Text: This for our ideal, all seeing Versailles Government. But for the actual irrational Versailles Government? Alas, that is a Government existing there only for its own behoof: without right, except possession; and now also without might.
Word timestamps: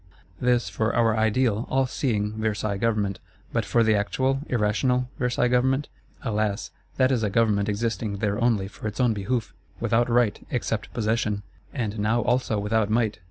This 0.39 0.67
for 0.67 0.95
our 0.95 1.15
ideal, 1.15 1.67
all 1.69 1.85
seeing 1.85 2.33
Versailles 2.33 2.77
Government. 2.77 3.19
But 3.53 3.65
for 3.65 3.83
the 3.83 3.93
actual 3.93 4.39
irrational 4.49 5.11
Versailles 5.19 5.47
Government? 5.47 5.89
Alas, 6.23 6.71
that 6.97 7.11
is 7.11 7.21
a 7.21 7.29
Government 7.29 7.69
existing 7.69 8.17
there 8.17 8.43
only 8.43 8.67
for 8.67 8.87
its 8.87 8.99
own 8.99 9.13
behoof: 9.13 9.53
without 9.79 10.09
right, 10.09 10.43
except 10.49 10.91
possession; 10.91 11.43
and 11.71 11.99
now 11.99 12.21
also 12.23 12.57
without 12.57 12.89
might. 12.89 13.19